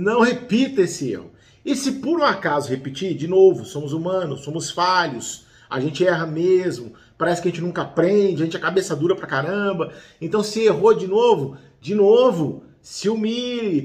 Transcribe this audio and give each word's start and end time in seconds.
não 0.00 0.20
repita 0.20 0.82
esse 0.82 1.12
erro. 1.12 1.30
E 1.64 1.76
se 1.76 1.92
por 1.92 2.20
um 2.20 2.24
acaso 2.24 2.70
repetir, 2.70 3.14
de 3.14 3.28
novo, 3.28 3.64
somos 3.64 3.92
humanos, 3.92 4.42
somos 4.42 4.70
falhos, 4.70 5.44
a 5.68 5.78
gente 5.78 6.04
erra 6.04 6.26
mesmo, 6.26 6.94
parece 7.18 7.42
que 7.42 7.48
a 7.48 7.50
gente 7.50 7.60
nunca 7.60 7.82
aprende, 7.82 8.42
a 8.42 8.44
gente 8.44 8.56
é 8.56 8.60
cabeça 8.60 8.96
dura 8.96 9.14
pra 9.14 9.26
caramba. 9.26 9.92
Então 10.20 10.42
se 10.42 10.64
errou 10.64 10.94
de 10.94 11.06
novo, 11.06 11.56
de 11.80 11.94
novo, 11.94 12.64
se 12.80 13.08
humilhe. 13.10 13.84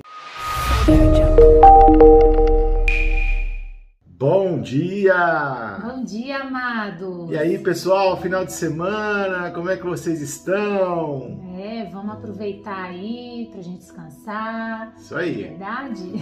Bom 4.66 4.72
dia! 4.72 5.78
Bom 5.80 6.04
dia, 6.04 6.40
amado! 6.40 7.28
E 7.30 7.38
aí, 7.38 7.60
pessoal, 7.60 8.20
final 8.20 8.44
de 8.44 8.52
semana, 8.52 9.52
como 9.52 9.70
é 9.70 9.78
que 9.78 9.86
vocês 9.86 10.20
estão? 10.22 11.40
É, 11.56 11.86
vamos 11.92 12.16
aproveitar 12.16 12.86
aí 12.86 13.48
pra 13.52 13.62
gente 13.62 13.78
descansar. 13.78 14.92
Isso 14.98 15.16
aí. 15.16 15.44
Verdade? 15.44 16.14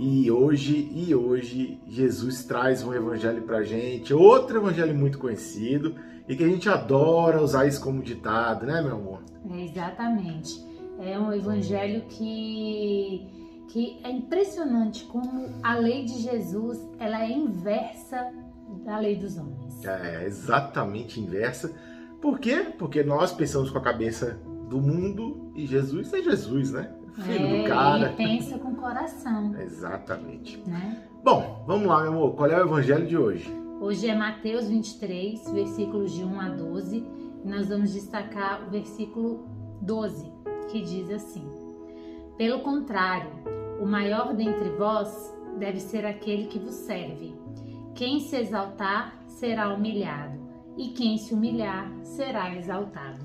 E 0.00 0.28
hoje, 0.32 0.90
e 0.92 1.14
hoje, 1.14 1.80
Jesus 1.86 2.44
traz 2.44 2.82
um 2.82 2.92
evangelho 2.92 3.42
pra 3.42 3.62
gente, 3.62 4.12
outro 4.12 4.58
evangelho 4.58 4.96
muito 4.96 5.16
conhecido 5.16 5.94
e 6.28 6.34
que 6.34 6.42
a 6.42 6.48
gente 6.48 6.68
adora 6.68 7.40
usar 7.40 7.68
isso 7.68 7.80
como 7.80 8.02
ditado, 8.02 8.66
né, 8.66 8.82
meu 8.82 8.96
amor? 8.96 9.22
É, 9.48 9.62
exatamente. 9.62 10.60
É 10.98 11.16
um 11.16 11.32
evangelho 11.32 12.02
que, 12.08 13.41
que 13.72 13.98
é 14.04 14.10
impressionante 14.10 15.04
como 15.04 15.48
a 15.62 15.74
lei 15.76 16.04
de 16.04 16.20
Jesus 16.20 16.78
ela 16.98 17.24
é 17.24 17.32
inversa 17.32 18.30
da 18.84 18.98
lei 18.98 19.16
dos 19.16 19.38
homens. 19.38 19.82
É 19.82 20.26
exatamente 20.26 21.18
inversa. 21.18 21.74
Por 22.20 22.38
quê? 22.38 22.66
Porque 22.78 23.02
nós 23.02 23.32
pensamos 23.32 23.70
com 23.70 23.78
a 23.78 23.82
cabeça 23.82 24.38
do 24.68 24.78
mundo 24.78 25.50
e 25.56 25.64
Jesus 25.66 26.12
é 26.12 26.20
Jesus, 26.20 26.70
né? 26.72 26.92
Filho 27.14 27.46
é, 27.46 27.62
do 27.62 27.68
cara. 27.68 28.06
Ele 28.08 28.16
pensa 28.16 28.58
com 28.58 28.72
o 28.72 28.76
coração. 28.76 29.56
Exatamente. 29.58 30.62
Né? 30.66 31.02
Bom, 31.24 31.64
vamos 31.66 31.86
lá, 31.86 32.02
meu 32.02 32.12
amor. 32.12 32.34
Qual 32.34 32.50
é 32.50 32.62
o 32.62 32.66
evangelho 32.66 33.06
de 33.06 33.16
hoje? 33.16 33.50
Hoje 33.80 34.06
é 34.06 34.14
Mateus 34.14 34.68
23, 34.68 35.50
versículos 35.50 36.12
de 36.12 36.22
1 36.22 36.40
a 36.40 36.48
12. 36.50 37.06
E 37.42 37.48
nós 37.48 37.70
vamos 37.70 37.90
destacar 37.94 38.66
o 38.66 38.70
versículo 38.70 39.46
12, 39.80 40.30
que 40.70 40.82
diz 40.82 41.10
assim: 41.10 41.48
Pelo 42.36 42.60
contrário, 42.60 43.30
o 43.82 43.86
maior 43.86 44.32
dentre 44.32 44.68
vós 44.70 45.34
deve 45.58 45.80
ser 45.80 46.06
aquele 46.06 46.46
que 46.46 46.56
vos 46.56 46.74
serve. 46.74 47.34
Quem 47.96 48.20
se 48.20 48.36
exaltar 48.36 49.12
será 49.26 49.74
humilhado, 49.74 50.38
e 50.78 50.90
quem 50.90 51.18
se 51.18 51.34
humilhar 51.34 51.90
será 52.04 52.54
exaltado. 52.54 53.18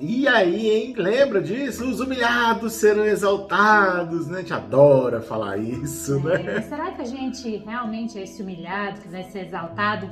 E 0.00 0.26
aí, 0.26 0.70
hein? 0.70 0.94
Lembra 0.96 1.42
disso? 1.42 1.86
Os 1.86 2.00
humilhados 2.00 2.72
serão 2.72 3.04
exaltados, 3.04 4.26
né? 4.28 4.38
A 4.38 4.40
gente 4.40 4.54
adora 4.54 5.20
falar 5.20 5.58
isso, 5.58 6.26
é, 6.30 6.42
né? 6.42 6.62
Será 6.62 6.90
que 6.92 7.02
a 7.02 7.04
gente 7.04 7.56
realmente 7.58 8.18
é 8.18 8.22
esse 8.22 8.42
humilhado 8.42 9.02
que 9.02 9.08
vai 9.08 9.24
ser 9.24 9.46
exaltado 9.46 10.10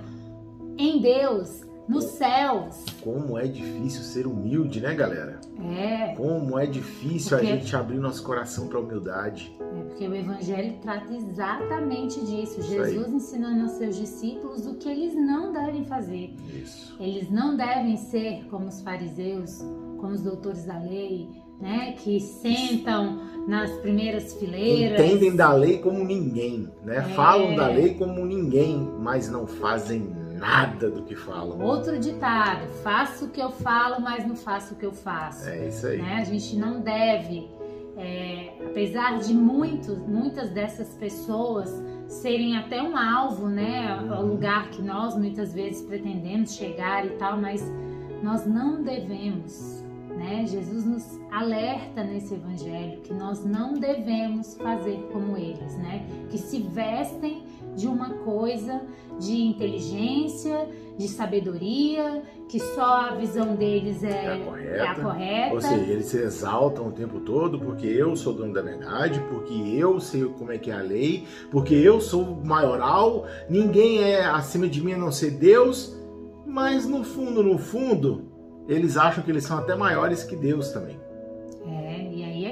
em 0.77 1.01
Deus, 1.01 1.63
nos 1.89 2.05
céus? 2.05 2.85
Como 3.03 3.39
é 3.39 3.47
difícil 3.47 4.03
ser 4.03 4.27
humilde, 4.27 4.81
né, 4.81 4.95
galera? 4.95 5.41
É. 5.79 6.15
Como 6.15 6.59
é 6.59 6.67
difícil 6.67 7.37
porque... 7.37 7.53
a 7.53 7.57
gente 7.57 7.77
abrir 7.77 7.99
nosso 7.99 8.23
coração 8.23 8.67
para 8.69 8.81
humildade. 8.81 9.57
É, 9.61 9.83
porque 9.85 10.07
o 10.07 10.15
Evangelho 10.15 10.75
trata 10.83 11.13
exatamente 11.15 12.21
disso. 12.21 12.61
Isso 12.61 12.71
Jesus 12.71 13.07
aí. 13.07 13.15
ensinando 13.15 13.63
aos 13.63 13.73
seus 13.73 13.97
discípulos 13.97 14.67
o 14.67 14.75
que 14.75 14.89
eles 14.89 15.15
não 15.15 15.53
devem 15.53 15.85
fazer. 15.85 16.35
Isso. 16.53 16.97
Eles 17.01 17.31
não 17.31 17.57
devem 17.57 17.97
ser 17.97 18.45
como 18.51 18.67
os 18.67 18.81
fariseus, 18.81 19.65
como 19.99 20.13
os 20.13 20.23
doutores 20.23 20.65
da 20.65 20.79
lei, 20.79 21.29
né, 21.61 21.93
que 21.93 22.21
sentam 22.21 23.19
nas 23.47 23.71
primeiras 23.79 24.35
fileiras. 24.35 25.01
Entendem 25.01 25.35
da 25.35 25.53
lei 25.53 25.79
como 25.79 26.05
ninguém, 26.05 26.69
né? 26.85 26.99
É... 26.99 27.03
Falam 27.15 27.55
da 27.55 27.69
lei 27.69 27.95
como 27.95 28.25
ninguém, 28.25 28.77
mas 29.01 29.31
não 29.31 29.47
fazem 29.47 30.15
nada 30.37 30.91
do 30.91 31.03
que 31.03 31.15
falam. 31.15 31.61
Outro 31.61 31.99
ditado: 31.99 32.67
faço 32.83 33.27
o 33.27 33.29
que 33.29 33.41
eu 33.41 33.51
falo, 33.51 34.01
mas 34.01 34.27
não 34.27 34.37
faço 34.37 34.75
o 34.75 34.77
que 34.77 34.87
eu 34.87 34.93
faço. 34.93 35.49
É 35.49 35.69
isso 35.69 35.87
aí. 35.87 35.99
Né? 36.01 36.17
A 36.21 36.25
gente 36.25 36.57
não 36.57 36.81
deve, 36.81 37.49
é, 37.97 38.53
apesar 38.65 39.19
de 39.19 39.35
muitos, 39.35 39.99
muitas 39.99 40.51
dessas 40.51 40.95
pessoas 40.95 41.71
serem 42.09 42.57
até 42.57 42.81
um 42.81 42.97
alvo, 42.97 43.49
né, 43.49 43.99
o 44.17 44.23
lugar 44.25 44.71
que 44.71 44.81
nós 44.81 45.17
muitas 45.17 45.53
vezes 45.53 45.83
pretendemos 45.83 46.55
chegar 46.55 47.05
e 47.05 47.11
tal, 47.11 47.37
mas 47.37 47.61
nós 48.23 48.47
não 48.47 48.81
devemos 48.81 49.85
né? 50.17 50.47
Jesus 50.47 50.85
nos 50.85 51.21
alerta 51.31 52.03
nesse 52.03 52.35
evangelho 52.35 53.01
que 53.03 53.13
nós 53.13 53.45
não 53.45 53.75
devemos 53.75 54.57
fazer 54.57 54.97
como 55.13 55.37
eles, 55.37 55.77
né? 55.77 56.07
Que 56.31 56.39
se 56.39 56.61
vestem 56.61 57.45
de 57.77 57.87
uma 57.87 58.11
coisa 58.11 58.81
de 59.21 59.43
inteligência, 59.43 60.69
de 60.99 61.09
sabedoria, 61.09 62.23
que 62.49 62.59
só 62.59 63.11
a 63.11 63.15
visão 63.15 63.55
deles 63.55 64.03
é, 64.03 64.09
é, 64.09 64.33
a, 64.33 64.45
correta. 64.45 64.77
É 64.77 64.81
a 64.81 64.95
correta. 64.95 65.55
Ou 65.55 65.61
seja, 65.61 65.93
eles 65.93 66.07
se 66.07 66.19
exaltam 66.19 66.89
o 66.89 66.93
tempo 66.93 67.21
todo 67.21 67.59
porque 67.59 67.87
eu 67.87 68.17
sou 68.17 68.33
dono 68.33 68.53
da 68.53 68.63
verdade, 68.63 69.21
porque 69.31 69.53
eu 69.55 70.01
sei 70.01 70.25
como 70.25 70.53
é 70.53 70.59
que 70.59 70.71
é 70.71 70.75
a 70.75 70.81
lei, 70.81 71.27
porque 71.51 71.75
eu 71.75 72.01
sou 72.01 72.25
maioral, 72.45 73.27
ninguém 73.49 74.03
é 74.03 74.25
acima 74.25 74.69
de 74.69 74.83
mim 74.83 74.95
a 74.95 74.99
não 74.99 75.13
ser 75.13 75.33
Deus, 75.33 75.97
mas 76.47 76.87
no 76.87 77.05
fundo, 77.05 77.43
no 77.43 77.59
fundo, 77.59 78.25
eles 78.69 78.97
acham 78.97 79.23
que 79.23 79.31
eles 79.31 79.45
são 79.45 79.59
até 79.59 79.75
maiores 79.75 80.25
que 80.25 80.37
Deus 80.37 80.71
também. 80.71 80.99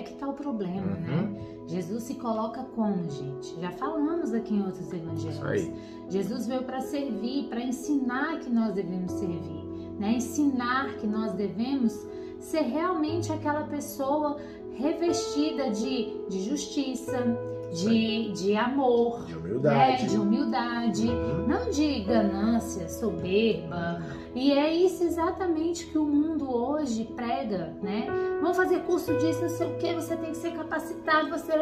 Que 0.04 0.12
está 0.12 0.28
o 0.28 0.34
problema, 0.34 0.82
uhum. 0.82 1.00
né? 1.00 1.54
Jesus 1.66 2.03
se 2.04 2.15
coloca 2.15 2.62
como, 2.75 3.09
gente? 3.09 3.59
Já 3.60 3.70
falamos 3.72 4.34
aqui 4.34 4.54
em 4.54 4.62
outros 4.62 4.92
evangelhos. 4.92 5.37
Isso 5.37 5.47
aí. 5.47 5.75
Jesus 6.10 6.47
veio 6.47 6.62
para 6.62 6.81
servir, 6.81 7.48
para 7.48 7.60
ensinar 7.62 8.41
que 8.41 8.50
nós 8.50 8.75
devemos 8.75 9.12
servir, 9.12 9.65
né? 9.98 10.12
Ensinar 10.12 10.94
que 10.97 11.06
nós 11.06 11.32
devemos 11.32 12.06
ser 12.38 12.62
realmente 12.62 13.32
aquela 13.32 13.65
pessoa 13.65 14.37
revestida 14.75 15.70
de, 15.70 16.28
de 16.28 16.42
justiça, 16.42 17.25
de, 17.74 18.32
de 18.32 18.56
amor, 18.56 19.24
de 19.26 19.34
humildade, 19.34 20.02
né? 20.02 20.08
de 20.08 20.16
humildade 20.16 21.08
uhum. 21.08 21.46
não 21.48 21.70
de 21.70 22.00
ganância, 22.00 22.88
soberba. 22.88 24.00
E 24.34 24.52
é 24.52 24.72
isso 24.72 25.02
exatamente 25.02 25.86
que 25.86 25.98
o 25.98 26.04
mundo 26.04 26.48
hoje 26.48 27.04
prega, 27.16 27.74
né? 27.82 28.06
Vamos 28.40 28.56
fazer 28.56 28.80
curso 28.82 29.16
disso, 29.18 29.42
não 29.42 29.48
sei 29.48 29.66
o 29.66 29.76
que, 29.76 29.92
você 29.92 30.16
tem 30.16 30.30
que 30.30 30.36
ser 30.36 30.52
capacitado, 30.52 31.30
você. 31.30 31.52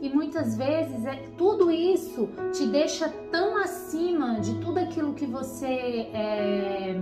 E 0.00 0.08
muitas 0.08 0.56
vezes 0.56 1.04
é, 1.06 1.22
tudo 1.36 1.70
isso 1.70 2.28
te 2.52 2.66
deixa 2.66 3.08
tão 3.30 3.58
acima 3.58 4.40
de 4.40 4.54
tudo 4.56 4.78
aquilo 4.78 5.14
que 5.14 5.26
você 5.26 6.08
é 6.12 7.00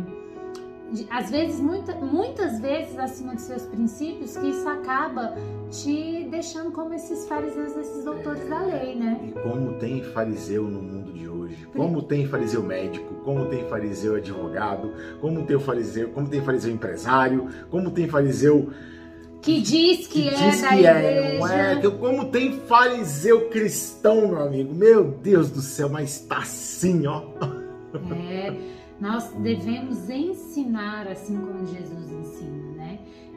às 1.10 1.30
vezes, 1.30 1.58
muita, 1.58 1.94
muitas 1.94 2.60
vezes 2.60 2.98
acima 2.98 3.34
dos 3.34 3.44
seus 3.44 3.62
princípios, 3.62 4.36
que 4.36 4.48
isso 4.48 4.69
acaba 4.69 5.34
te 5.72 6.28
deixando 6.31 6.71
como 6.71 6.93
esses 6.93 7.27
fariseus, 7.27 7.75
esses 7.77 8.05
doutores 8.05 8.43
é, 8.43 8.49
da 8.49 8.60
lei, 8.60 8.94
né? 8.94 9.21
E 9.27 9.33
como 9.33 9.72
tem 9.75 10.03
fariseu 10.03 10.65
no 10.65 10.83
mundo 10.83 11.12
de 11.12 11.27
hoje, 11.27 11.66
como 11.75 12.03
tem 12.03 12.28
fariseu 12.28 12.62
médico, 12.62 13.15
como 13.25 13.47
tem 13.47 13.66
fariseu 13.69 14.16
advogado, 14.16 14.93
como 15.21 15.44
tem 15.47 15.59
fariseu, 15.59 16.11
como 16.11 16.28
tem 16.28 16.43
fariseu 16.43 16.72
empresário, 16.72 17.49
como 17.71 17.91
tem 17.91 18.06
fariseu 18.06 18.71
que 19.41 19.61
diz 19.61 20.06
que, 20.06 20.22
que 20.22 20.28
é 20.28 20.50
diz 20.50 20.61
que 20.61 20.87
é, 20.87 21.38
não 21.38 21.49
é? 21.49 21.91
Como 21.99 22.27
tem 22.27 22.61
fariseu 22.61 23.49
cristão, 23.49 24.28
meu 24.28 24.43
amigo. 24.43 24.72
Meu 24.72 25.03
Deus 25.03 25.50
do 25.50 25.61
céu, 25.61 25.88
mas 25.88 26.21
tá 26.21 26.38
assim, 26.38 27.09
ó. 27.09 27.25
É. 28.31 28.55
Nós 29.00 29.25
devemos 29.43 30.09
ensinar 30.09 31.09
assim 31.09 31.37
como 31.37 31.66
Jesus 31.66 32.12
ensina? 32.12 32.72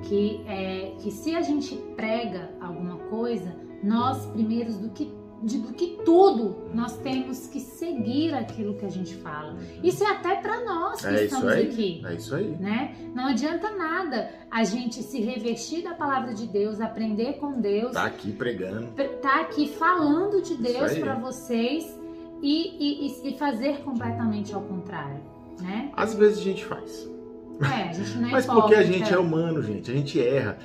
Que, 0.05 0.43
é, 0.47 0.95
que 0.99 1.11
se 1.11 1.35
a 1.35 1.41
gente 1.41 1.75
prega 1.95 2.51
alguma 2.61 2.97
coisa, 3.09 3.55
nós 3.83 4.25
primeiros 4.27 4.77
do 4.77 4.89
que 4.89 5.11
de, 5.43 5.59
do 5.59 5.73
que 5.73 5.99
tudo, 6.03 6.69
nós 6.73 6.97
temos 6.97 7.47
que 7.47 7.59
seguir 7.59 8.33
aquilo 8.33 8.75
que 8.75 8.85
a 8.85 8.89
gente 8.89 9.15
fala. 9.15 9.55
Isso 9.83 10.03
é 10.03 10.07
até 10.07 10.35
para 10.35 10.63
nós 10.63 11.01
que 11.01 11.07
é 11.07 11.25
estamos 11.25 11.51
aqui. 11.51 12.01
É 12.05 12.13
isso 12.15 12.35
aí. 12.35 12.55
Né? 12.59 12.95
Não 13.13 13.27
adianta 13.27 13.69
nada 13.71 14.31
a 14.49 14.63
gente 14.63 15.03
se 15.03 15.21
revestir 15.21 15.83
da 15.83 15.93
palavra 15.93 16.33
de 16.33 16.47
Deus, 16.47 16.81
aprender 16.81 17.33
com 17.33 17.59
Deus. 17.59 17.91
Tá 17.91 18.05
aqui 18.05 18.31
pregando. 18.31 18.87
Tá 19.21 19.41
aqui 19.41 19.67
falando 19.67 20.41
de 20.41 20.55
Deus 20.55 20.97
para 20.97 21.15
vocês 21.15 21.95
e, 22.41 23.05
e, 23.05 23.29
e 23.29 23.37
fazer 23.37 23.81
completamente 23.83 24.53
ao 24.53 24.61
contrário. 24.61 25.21
Né? 25.61 25.91
Às 25.95 26.15
vezes 26.15 26.39
a 26.39 26.43
gente 26.43 26.65
faz. 26.65 27.14
É, 27.61 27.89
a 27.89 27.93
gente 27.93 28.17
não 28.17 28.27
é 28.27 28.31
Mas 28.31 28.45
porque 28.45 28.75
a 28.75 28.83
gente 28.83 29.13
é 29.13 29.17
humano, 29.17 29.61
gente. 29.63 29.91
A 29.91 29.93
gente 29.93 30.19
erra. 30.19 30.57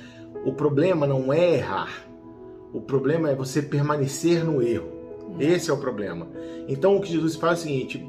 O 0.45 0.53
problema 0.53 1.07
não 1.07 1.31
é 1.31 1.55
errar. 1.55 2.03
O 2.73 2.81
problema 2.81 3.29
é 3.29 3.35
você 3.35 3.61
permanecer 3.61 4.43
no 4.43 4.61
erro. 4.61 4.89
É. 5.39 5.45
Esse 5.45 5.69
é 5.69 5.73
o 5.73 5.77
problema. 5.77 6.27
Então 6.67 6.97
o 6.97 7.01
que 7.01 7.11
Jesus 7.11 7.35
faz 7.35 7.59
é 7.59 7.61
o 7.61 7.63
seguinte: 7.63 8.05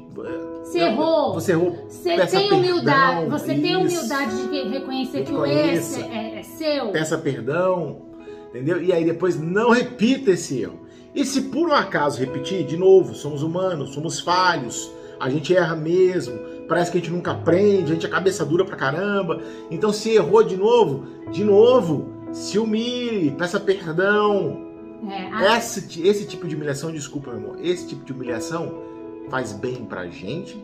você 0.63 0.79
errou. 0.79 1.33
Você 1.33 1.51
errou. 1.51 1.85
Você 1.87 2.15
tem 2.27 2.51
humildade. 2.51 3.21
Perdão, 3.21 3.39
você 3.39 3.53
isso. 3.53 3.61
tem 3.61 3.75
humildade 3.75 4.47
de 4.47 4.69
reconhecer 4.69 5.23
que 5.23 5.33
o 5.33 5.45
erro 5.45 5.69
é, 6.11 6.39
é, 6.39 6.43
seu. 6.43 6.87
Peça 6.89 7.17
perdão, 7.17 8.01
entendeu? 8.49 8.81
E 8.81 8.91
aí 8.91 9.03
depois 9.03 9.39
não 9.39 9.71
repita 9.71 10.31
esse 10.31 10.61
erro. 10.61 10.79
E 11.13 11.23
se 11.25 11.43
por 11.43 11.69
um 11.69 11.73
acaso 11.73 12.19
repetir, 12.19 12.65
de 12.65 12.75
novo, 12.75 13.13
somos 13.13 13.43
humanos, 13.43 13.93
somos 13.93 14.19
falhos, 14.19 14.89
a 15.19 15.29
gente 15.29 15.55
erra 15.55 15.75
mesmo, 15.75 16.39
parece 16.67 16.91
que 16.91 16.97
a 16.97 17.01
gente 17.01 17.11
nunca 17.11 17.31
aprende, 17.31 17.91
a 17.91 17.93
gente 17.93 18.05
é 18.05 18.09
cabeça 18.09 18.45
dura 18.45 18.65
pra 18.65 18.75
caramba. 18.75 19.41
Então 19.69 19.91
se 19.91 20.11
errou 20.11 20.43
de 20.43 20.55
novo, 20.55 21.05
de 21.31 21.43
novo, 21.43 22.09
se 22.31 22.57
humilhe, 22.57 23.31
peça 23.31 23.59
perdão. 23.59 24.61
É, 25.09 25.33
a... 25.33 25.57
esse, 25.57 26.01
esse 26.07 26.25
tipo 26.25 26.47
de 26.47 26.55
humilhação, 26.55 26.91
desculpa, 26.91 27.31
meu 27.31 27.51
amor, 27.51 27.65
esse 27.65 27.87
tipo 27.87 28.05
de 28.05 28.13
humilhação 28.13 28.81
faz 29.29 29.53
bem 29.53 29.85
pra 29.85 30.07
gente 30.07 30.63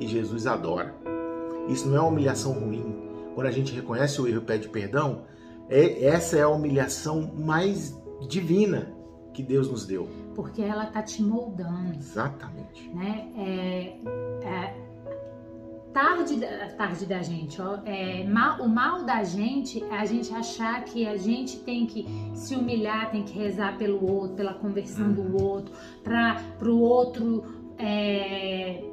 e 0.00 0.06
Jesus 0.06 0.46
adora. 0.46 0.94
Isso 1.68 1.88
não 1.88 1.96
é 1.96 2.00
uma 2.00 2.08
humilhação 2.08 2.52
ruim. 2.52 2.94
Quando 3.34 3.46
a 3.46 3.50
gente 3.50 3.72
reconhece 3.72 4.20
o 4.20 4.26
erro 4.26 4.38
e 4.38 4.44
pede 4.44 4.68
perdão, 4.68 5.22
é, 5.68 6.04
essa 6.04 6.36
é 6.36 6.42
a 6.42 6.48
humilhação 6.48 7.32
mais 7.36 7.96
divina 8.28 8.92
que 9.32 9.42
Deus 9.42 9.70
nos 9.70 9.86
deu. 9.86 10.08
Porque 10.34 10.62
ela 10.62 10.86
tá 10.86 11.02
te 11.02 11.22
moldando. 11.22 11.94
Exatamente. 11.94 12.88
Né? 12.90 13.28
É, 13.36 14.46
é, 14.46 14.71
tarde, 15.92 16.40
tarde 16.76 17.06
da 17.06 17.22
gente, 17.22 17.60
ó, 17.60 17.78
é, 17.84 18.24
mal, 18.24 18.62
o 18.62 18.68
mal 18.68 19.04
da 19.04 19.22
gente 19.22 19.82
é 19.84 19.98
a 19.98 20.04
gente 20.04 20.32
achar 20.32 20.84
que 20.84 21.06
a 21.06 21.16
gente 21.16 21.58
tem 21.58 21.86
que 21.86 22.06
se 22.34 22.54
humilhar, 22.54 23.10
tem 23.10 23.22
que 23.22 23.38
rezar 23.38 23.76
pelo 23.78 24.04
outro, 24.04 24.36
pela 24.36 24.54
conversão 24.54 25.12
do 25.12 25.22
uhum. 25.22 25.42
outro, 25.42 25.74
para 26.02 26.68
o 26.68 26.78
outro. 26.80 27.44
É, 27.78 28.88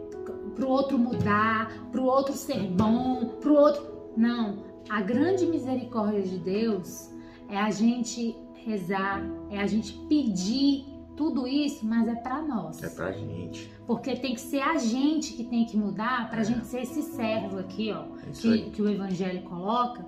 para 0.55 0.65
o 0.65 0.69
outro 0.69 0.97
mudar, 0.97 1.71
para 1.89 2.01
o 2.01 2.05
outro 2.05 2.33
ser 2.33 2.59
bom, 2.59 3.37
para 3.39 3.49
o 3.49 3.55
outro. 3.55 4.11
Não, 4.17 4.63
a 4.89 5.01
grande 5.01 5.45
misericórdia 5.45 6.21
de 6.21 6.37
Deus 6.37 7.09
é 7.47 7.57
a 7.57 7.71
gente 7.71 8.35
rezar, 8.55 9.23
é 9.49 9.59
a 9.59 9.67
gente 9.67 9.93
pedir 10.09 10.85
tudo 11.19 11.45
isso, 11.45 11.85
mas 11.85 12.07
é 12.07 12.15
para 12.15 12.41
nós. 12.41 12.81
É 12.81 12.87
pra 12.87 13.11
gente. 13.11 13.69
Porque 13.85 14.15
tem 14.15 14.33
que 14.35 14.39
ser 14.39 14.61
a 14.61 14.77
gente 14.77 15.33
que 15.33 15.43
tem 15.43 15.65
que 15.65 15.75
mudar 15.75 16.29
pra 16.29 16.39
é. 16.39 16.43
gente 16.45 16.65
ser 16.65 16.83
esse 16.83 17.01
servo 17.01 17.59
aqui, 17.59 17.91
ó, 17.91 18.05
é 18.25 18.31
que, 18.31 18.69
que, 18.69 18.81
o 18.81 18.89
evangelho 18.89 19.41
coloca, 19.41 20.05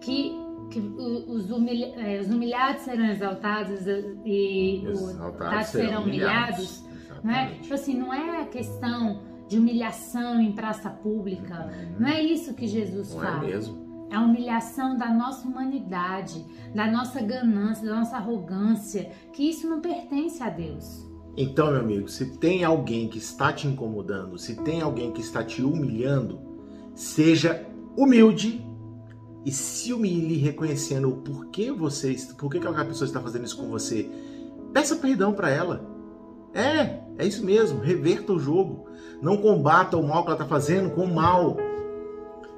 que, 0.00 0.32
que 0.70 0.80
os, 0.80 1.50
humilha, 1.50 1.94
é, 1.96 2.18
os 2.18 2.30
humilhados 2.30 2.80
serão 2.80 3.04
exaltados 3.04 3.86
e 4.24 4.82
os 4.86 5.02
exaltados 5.02 5.66
serão 5.66 6.02
humilhados. 6.02 6.80
humilhados 6.80 7.22
né? 7.22 7.58
Tipo 7.60 7.74
assim, 7.74 7.98
não 7.98 8.14
é 8.14 8.40
a 8.40 8.46
questão 8.46 9.20
de 9.46 9.58
humilhação 9.58 10.40
em 10.40 10.52
praça 10.52 10.88
pública. 10.88 11.66
Uhum. 11.66 11.96
Não 12.00 12.08
é 12.08 12.22
isso 12.22 12.54
que 12.54 12.66
Jesus 12.66 13.14
não 13.14 13.22
é 13.22 13.26
fala. 13.26 13.44
É 13.44 13.46
mesmo 13.48 13.84
a 14.14 14.20
humilhação 14.20 14.96
da 14.96 15.12
nossa 15.12 15.46
humanidade, 15.46 16.44
da 16.74 16.90
nossa 16.90 17.20
ganância, 17.20 17.86
da 17.86 17.96
nossa 17.96 18.16
arrogância, 18.16 19.10
que 19.32 19.48
isso 19.48 19.68
não 19.68 19.80
pertence 19.80 20.42
a 20.42 20.48
Deus. 20.48 21.04
Então, 21.36 21.72
meu 21.72 21.80
amigo, 21.80 22.08
se 22.08 22.36
tem 22.38 22.62
alguém 22.62 23.08
que 23.08 23.18
está 23.18 23.52
te 23.52 23.66
incomodando, 23.66 24.38
se 24.38 24.54
tem 24.62 24.80
alguém 24.80 25.10
que 25.10 25.20
está 25.20 25.42
te 25.42 25.62
humilhando, 25.62 26.40
seja 26.94 27.66
humilde 27.96 28.64
e 29.44 29.50
se 29.50 29.92
humilhe 29.92 30.36
reconhecendo 30.36 31.08
o 31.08 31.16
porquê 31.16 31.72
você, 31.72 32.16
por 32.38 32.50
que 32.50 32.58
aquela 32.58 32.84
pessoa 32.84 33.06
está 33.06 33.20
fazendo 33.20 33.44
isso 33.44 33.56
com 33.56 33.68
você. 33.68 34.08
Peça 34.72 34.96
perdão 34.96 35.32
para 35.32 35.50
ela. 35.50 35.84
É, 36.54 37.00
é 37.18 37.26
isso 37.26 37.44
mesmo, 37.44 37.80
reverta 37.80 38.32
o 38.32 38.38
jogo. 38.38 38.86
Não 39.20 39.36
combata 39.36 39.96
o 39.96 40.06
mal 40.06 40.22
que 40.22 40.28
ela 40.28 40.36
está 40.36 40.46
fazendo 40.46 40.90
com 40.90 41.04
o 41.04 41.14
mal. 41.14 41.56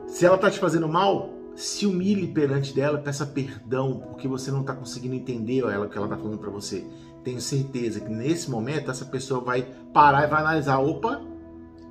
Se 0.07 0.27
ela 0.27 0.37
está 0.37 0.51
te 0.51 0.59
fazendo 0.59 0.87
mal, 0.87 1.36
se 1.57 1.87
humilhe 1.87 2.29
perante 2.29 2.75
dela, 2.75 2.99
peça 2.99 3.27
perdão, 3.27 3.99
porque 4.11 4.29
você 4.29 4.51
não 4.51 4.61
está 4.61 4.75
conseguindo 4.75 5.15
entender 5.15 5.61
ela, 5.61 5.87
o 5.87 5.89
que 5.89 5.97
ela 5.97 6.07
está 6.07 6.17
falando 6.19 6.39
para 6.39 6.51
você. 6.51 6.85
Tenho 7.25 7.41
certeza 7.41 7.99
que 7.99 8.11
nesse 8.11 8.51
momento 8.51 8.91
essa 8.91 9.05
pessoa 9.05 9.41
vai 9.41 9.67
parar 9.93 10.25
e 10.25 10.31
vai 10.31 10.43
analisar: 10.43 10.79
opa, 10.79 11.23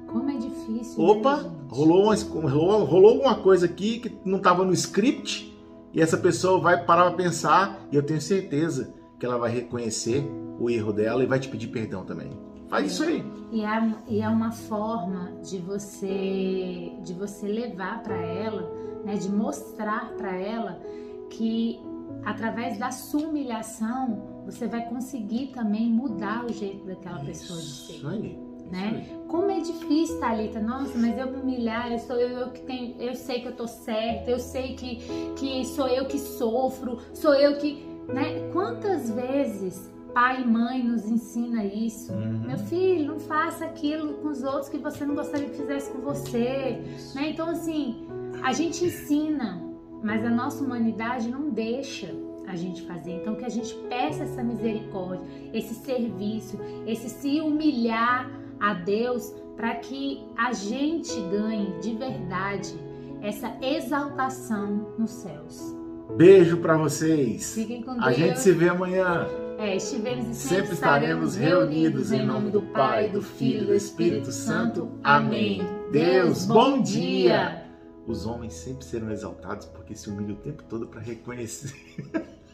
como 0.08 0.30
é 0.30 0.38
difícil. 0.38 1.04
Né, 1.04 1.12
opa, 1.12 1.42
né, 1.42 1.52
rolou, 1.68 2.04
uma, 2.04 2.50
rolou, 2.50 2.86
rolou 2.86 3.12
alguma 3.12 3.36
coisa 3.36 3.66
aqui 3.66 4.00
que 4.00 4.18
não 4.24 4.38
estava 4.38 4.64
no 4.64 4.72
script 4.72 5.54
e 5.92 6.00
essa 6.00 6.18
pessoa 6.18 6.60
vai 6.62 6.86
parar 6.86 7.06
para 7.06 7.24
pensar 7.24 7.88
e 7.92 7.96
eu 7.96 8.04
tenho 8.04 8.22
certeza 8.22 8.94
que 9.20 9.26
ela 9.26 9.38
vai 9.38 9.52
reconhecer 9.52 10.24
o 10.60 10.70
erro 10.70 10.94
dela 10.94 11.24
e 11.24 11.26
vai 11.26 11.40
te 11.40 11.50
pedir 11.50 11.68
perdão 11.68 12.06
também. 12.06 12.44
Faz 12.68 12.92
isso 12.92 13.04
aí. 13.04 13.24
E 13.52 13.64
é, 13.64 13.96
e 14.08 14.22
é 14.22 14.28
uma 14.28 14.52
forma 14.52 15.32
de 15.44 15.60
você 15.60 16.94
de 17.04 17.14
você 17.14 17.48
levar 17.48 18.02
para 18.02 18.16
ela 18.16 18.86
né, 19.06 19.14
de 19.16 19.30
mostrar 19.30 20.12
para 20.18 20.36
ela 20.36 20.82
que 21.30 21.80
através 22.26 22.78
da 22.78 22.92
sua 22.92 23.28
humilhação 23.28 24.44
você 24.46 24.68
vai 24.68 24.90
conseguir 24.90 25.48
também 25.48 25.90
mudar 25.90 26.44
o 26.44 26.52
jeito 26.52 26.84
daquela 26.86 27.22
isso 27.30 27.54
pessoa 27.54 27.60
de 27.60 27.66
ser. 27.68 28.08
Aí. 28.08 28.46
Né? 28.72 29.08
Como 29.28 29.50
é 29.52 29.60
difícil, 29.60 30.20
Thalita. 30.20 30.60
Nossa, 30.60 30.98
mas 30.98 31.16
eu 31.20 31.32
me 31.32 31.38
humilhar, 31.38 31.92
eu 31.92 32.00
sou 32.00 32.16
eu, 32.16 32.30
eu, 32.30 32.50
que 32.50 32.62
tenho, 32.62 32.96
eu 33.00 33.14
sei 33.14 33.42
que 33.42 33.48
eu 33.48 33.56
tô 33.56 33.68
certa, 33.68 34.32
eu 34.32 34.40
sei 34.40 34.76
que, 34.76 35.02
que 35.36 35.64
sou 35.66 35.88
eu 35.88 36.08
que 36.08 36.18
sofro, 36.18 36.98
sou 37.14 37.36
eu 37.36 37.58
que, 37.60 37.86
né? 38.08 38.50
Quantas 38.52 39.12
vezes 39.12 39.92
pai 40.16 40.42
e 40.42 40.48
mãe 40.48 40.82
nos 40.82 41.06
ensina 41.06 41.66
isso? 41.66 42.14
Uhum. 42.14 42.46
Meu 42.48 42.58
filho, 42.58 43.06
não 43.06 43.20
faça 43.20 43.66
aquilo 43.66 44.14
com 44.14 44.30
os 44.30 44.44
outros 44.44 44.70
que 44.70 44.78
você 44.78 45.06
não 45.06 45.14
gostaria 45.14 45.50
que 45.50 45.58
fizesse 45.58 45.92
com 45.92 46.00
você, 46.00 46.82
né? 47.14 47.32
Então 47.32 47.50
assim, 47.50 48.08
a 48.42 48.54
gente 48.54 48.86
ensina, 48.86 49.62
mas 50.02 50.26
a 50.26 50.30
nossa 50.30 50.64
humanidade 50.64 51.30
não 51.30 51.50
deixa 51.50 52.16
a 52.48 52.56
gente 52.56 52.84
fazer. 52.84 53.12
Então 53.12 53.36
que 53.36 53.44
a 53.44 53.50
gente 53.50 53.76
peça 53.90 54.24
essa 54.24 54.42
misericórdia, 54.42 55.28
esse 55.54 55.76
serviço, 55.76 56.58
esse 56.88 57.10
se 57.10 57.42
humilhar 57.42 58.32
a 58.58 58.74
Deus 58.74 59.34
para 59.58 59.76
que 59.76 60.24
a 60.38 60.54
gente 60.54 61.14
ganhe 61.30 61.78
de 61.82 61.94
verdade 61.94 62.74
essa 63.22 63.54
exaltação 63.62 64.94
nos 64.98 65.12
céus. 65.12 65.76
Beijo 66.16 66.58
para 66.58 66.78
vocês. 66.78 67.54
Fiquem 67.54 67.82
com 67.82 67.96
Deus. 67.96 68.06
A 68.06 68.14
gente 68.14 68.40
se 68.40 68.54
vê 68.54 68.70
amanhã. 68.70 69.28
É, 69.57 69.75
estivemos 69.75 70.28
e 70.30 70.36
sempre, 70.36 70.57
sempre 70.57 70.74
estaremos 70.74 71.36
reunidos 71.36 72.12
em 72.12 72.25
nome 72.25 72.52
do 72.52 72.62
Pai, 72.62 73.10
do 73.10 73.22
Filho 73.22 73.63
e 73.63 73.68
do 73.68 73.74
Espírito 73.74 74.31
Santo. 74.31 74.92
Amém. 75.04 75.62
Deus, 75.92 76.46
bom 76.46 76.81
dia 76.81 77.66
os 78.07 78.25
homens 78.25 78.54
sempre 78.54 78.86
serão 78.86 79.12
exaltados 79.12 79.66
porque 79.68 79.96
se 79.96 80.10
humilham 80.10 80.36
o 80.36 80.40
tempo 80.40 80.63
todo 80.63 80.88
para 80.88 81.02
reconhecer. 81.02 81.74